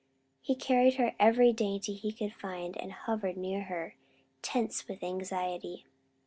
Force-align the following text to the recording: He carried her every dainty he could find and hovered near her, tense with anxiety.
He 0.41 0.55
carried 0.55 0.95
her 0.95 1.13
every 1.19 1.53
dainty 1.53 1.93
he 1.93 2.11
could 2.11 2.33
find 2.33 2.75
and 2.75 2.91
hovered 2.91 3.37
near 3.37 3.65
her, 3.65 3.93
tense 4.41 4.87
with 4.87 5.03
anxiety. 5.03 5.85